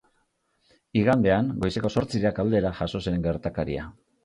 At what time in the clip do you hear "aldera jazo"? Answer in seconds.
2.47-3.05